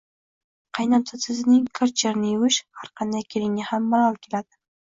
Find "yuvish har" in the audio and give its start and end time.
2.33-2.93